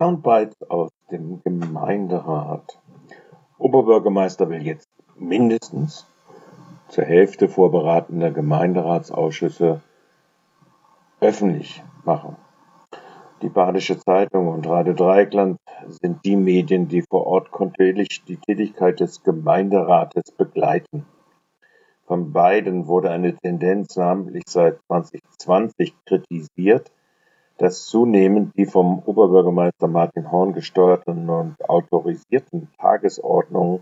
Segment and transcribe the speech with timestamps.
[0.00, 2.78] Soundbites aus dem Gemeinderat.
[3.58, 6.06] Oberbürgermeister will jetzt mindestens
[6.86, 9.82] zur Hälfte vorberatender Gemeinderatsausschüsse
[11.20, 12.36] öffentlich machen.
[13.42, 15.58] Die Badische Zeitung und Radio Dreieckland
[15.88, 21.06] sind die Medien, die vor Ort kontinuierlich die Tätigkeit des Gemeinderates begleiten.
[22.06, 26.92] Von beiden wurde eine Tendenz namentlich seit 2020 kritisiert,
[27.58, 33.80] dass zunehmend die vom Oberbürgermeister Martin Horn gesteuerten und autorisierten Tagesordnungen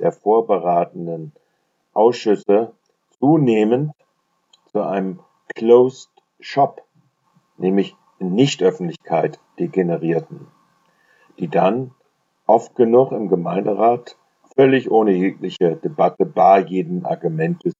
[0.00, 1.32] der vorberatenden
[1.92, 2.72] Ausschüsse
[3.20, 3.92] zunehmend
[4.72, 5.20] zu einem
[5.54, 6.10] Closed
[6.40, 6.82] Shop,
[7.58, 10.46] nämlich in Nichtöffentlichkeit, degenerierten,
[11.38, 11.92] die dann
[12.46, 14.16] oft genug im Gemeinderat
[14.54, 17.74] völlig ohne jegliche Debatte bar jeden Argumentes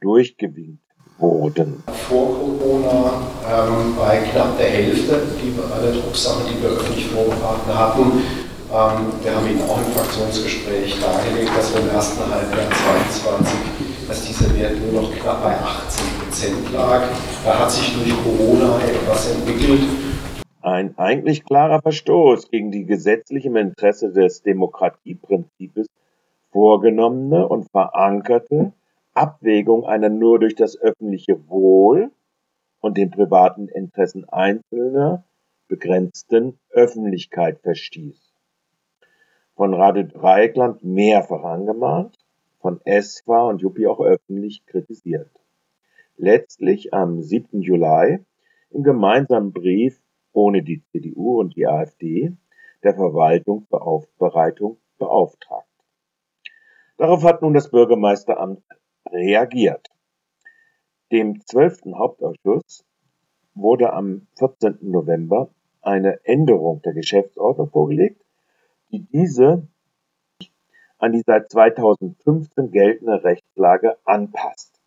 [0.00, 0.83] durchgewinkt
[1.18, 1.82] wurden.
[2.08, 3.12] Vor Corona
[3.48, 8.00] ähm, bei knapp der Hälfte die, aller Drucksachen, die wir öffentlich vorbereitet hatten.
[8.72, 13.58] Ähm, wir haben Ihnen auch im Fraktionsgespräch dargelegt, dass wir im ersten Halbjahr 2022,
[14.08, 17.02] dass dieser Wert nur noch knapp bei 18 Prozent lag.
[17.44, 19.80] Da hat sich durch Corona etwas entwickelt.
[20.62, 25.86] Ein eigentlich klarer Verstoß gegen die gesetzliche Interesse des Demokratieprinzips
[26.50, 28.72] vorgenommene und verankerte
[29.14, 32.10] Abwägung einer nur durch das öffentliche Wohl
[32.80, 35.24] und den privaten Interessen Einzelner
[35.68, 38.34] begrenzten Öffentlichkeit verstieß.
[39.54, 42.18] Von Radio Dreieckland mehrfach angemahnt,
[42.58, 45.30] von ESFA und Juppie auch öffentlich kritisiert.
[46.16, 47.60] Letztlich am 7.
[47.60, 48.18] Juli
[48.70, 50.00] im gemeinsamen Brief
[50.32, 52.32] ohne die CDU und die AfD
[52.82, 55.68] der Verwaltungsbeaufbereitung beauftragt.
[56.96, 58.62] Darauf hat nun das Bürgermeisteramt
[59.10, 59.88] reagiert.
[61.12, 62.84] Dem zwölften Hauptausschuss
[63.54, 64.78] wurde am 14.
[64.82, 65.50] November
[65.82, 68.24] eine Änderung der Geschäftsordnung vorgelegt,
[68.90, 69.68] die diese
[70.98, 74.80] an die seit 2015 geltende Rechtslage anpasst.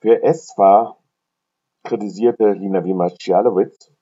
[0.00, 0.96] Für ESFA
[1.82, 3.92] kritisierte Lina Wimacialowitz,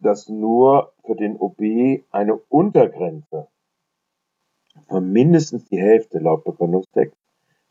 [0.00, 3.48] dass nur für den OB eine Untergrenze
[4.88, 7.16] von mindestens die Hälfte laut Begründungstext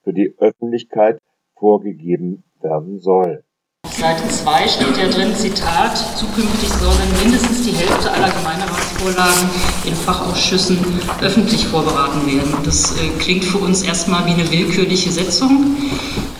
[0.05, 1.19] für die Öffentlichkeit
[1.57, 3.43] vorgegeben werden soll.
[3.89, 9.49] Seite 2 steht ja drin, Zitat, zukünftig sollen mindestens die Hälfte aller Gemeinderatsvorlagen
[9.85, 10.77] in Fachausschüssen
[11.21, 12.53] öffentlich vorberaten werden.
[12.63, 15.77] Das äh, klingt für uns erstmal wie eine willkürliche Setzung.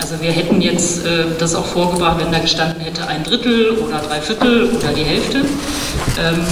[0.06, 3.98] Also wir hätten jetzt äh, das auch vorgebracht, wenn da gestanden hätte ein Drittel oder
[3.98, 5.40] drei Viertel oder die Hälfte.
[5.40, 6.46] Ähm,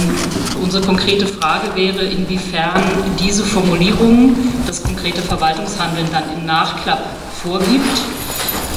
[0.60, 2.82] unsere konkrete Frage wäre, inwiefern
[3.20, 4.34] diese Formulierung
[4.66, 7.04] das konkrete Verwaltungshandeln dann im Nachklapp
[7.44, 8.00] vorgibt.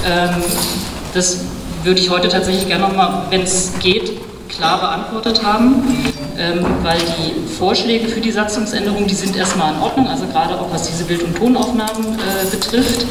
[0.05, 0.43] Ähm,
[1.15, 1.39] das
[1.83, 4.11] würde ich heute tatsächlich gerne nochmal, wenn es geht,
[4.47, 5.81] klar beantwortet haben,
[6.83, 10.87] weil die Vorschläge für die Satzungsänderung, die sind erstmal in Ordnung, also gerade auch was
[10.87, 13.05] diese Bild- und Tonaufnahmen äh, betrifft.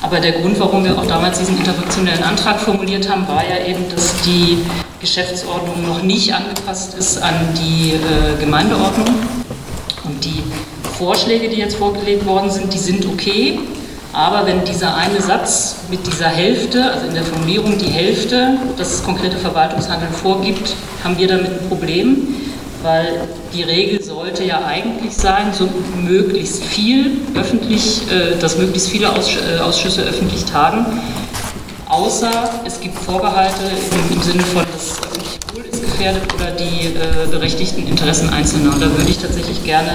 [0.00, 3.84] Aber der Grund, warum wir auch damals diesen interfraktionellen Antrag formuliert haben, war ja eben,
[3.94, 4.58] dass die
[5.00, 9.14] Geschäftsordnung noch nicht angepasst ist an die äh, Gemeindeordnung.
[10.04, 10.42] Und die
[10.98, 13.60] Vorschläge, die jetzt vorgelegt worden sind, die sind okay.
[14.12, 19.02] Aber wenn dieser eine Satz mit dieser Hälfte, also in der Formulierung die Hälfte, das
[19.02, 22.34] konkrete Verwaltungshandeln vorgibt, haben wir damit ein Problem,
[22.82, 29.06] weil die Regel sollte ja eigentlich sein, so möglichst viel öffentlich, äh, dass möglichst viele
[29.06, 30.84] äh, Ausschüsse öffentlich tagen,
[31.88, 32.30] außer
[32.66, 33.64] es gibt Vorbehalte
[34.10, 38.74] im, Sinne von, das öffentliche Wohl ist gefährdet oder die äh, berechtigten Interessen Einzelner.
[38.74, 39.92] Und da würde ich tatsächlich gerne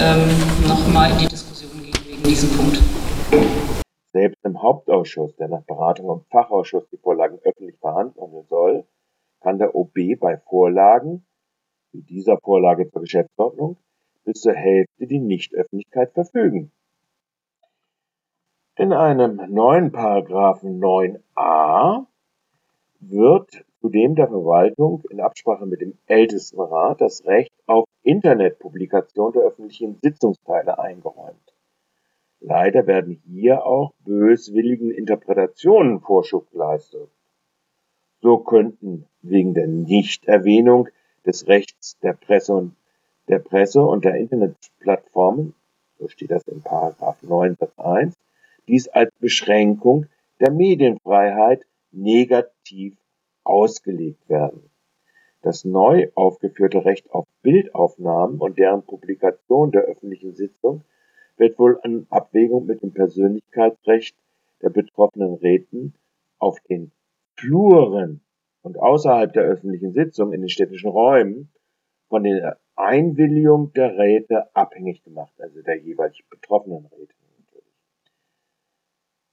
[0.00, 0.28] ähm,
[0.66, 2.78] nochmal in die Diskussion gehen wegen diesem Punkt.
[4.12, 8.84] Selbst im Hauptausschuss, der nach Beratung im Fachausschuss die Vorlagen öffentlich behandeln soll,
[9.40, 11.24] kann der OB bei Vorlagen,
[11.92, 13.76] wie dieser Vorlage zur Geschäftsordnung,
[14.24, 16.70] bis zur Hälfte die Nichtöffentlichkeit verfügen.
[18.76, 22.06] In einem neuen Paragraphen 9a
[23.00, 29.98] wird zudem der Verwaltung in Absprache mit dem Ältestenrat das Recht auf Internetpublikation der öffentlichen
[30.02, 31.54] Sitzungsteile eingeräumt.
[32.40, 37.10] Leider werden hier auch böswilligen Interpretationen Vorschub geleistet.
[38.20, 40.88] So könnten wegen der Nichterwähnung
[41.26, 42.76] des Rechts der Presse und
[43.28, 45.54] der Presse und der Internetplattformen,
[45.98, 48.14] so steht das in Paragraph 9 Satz 1,
[48.66, 50.06] dies als Beschränkung
[50.40, 52.96] der Medienfreiheit negativ
[53.44, 54.70] ausgelegt werden.
[55.42, 60.82] Das neu aufgeführte Recht auf Bildaufnahmen und deren Publikation der öffentlichen Sitzung
[61.36, 64.16] wird wohl an Abwägung mit dem Persönlichkeitsrecht
[64.62, 65.94] der betroffenen Räten
[66.38, 66.90] auf den
[67.36, 68.20] Fluren
[68.62, 71.52] und außerhalb der öffentlichen Sitzung in den städtischen Räumen
[72.08, 77.14] von der Einwilligung der Räte abhängig gemacht, also der jeweilig betroffenen Räte.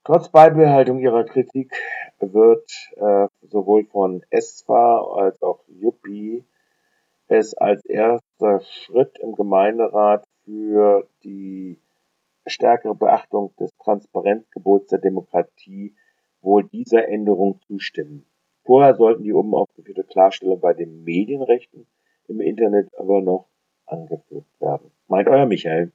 [0.03, 1.73] Trotz Beibehaltung ihrer Kritik
[2.19, 6.45] wird äh, sowohl von ESFA als auch JUPPI
[7.27, 11.81] es als erster Schritt im Gemeinderat für die
[12.45, 15.95] stärkere Beachtung des Transparenzgebots der Demokratie
[16.41, 18.27] wohl dieser Änderung zustimmen.
[18.65, 21.87] Vorher sollten die oben aufgeführte Klarstellung bei den Medienrechten
[22.27, 23.47] im Internet aber noch
[23.85, 24.91] angeführt werden.
[25.07, 25.93] Meint euer Michael.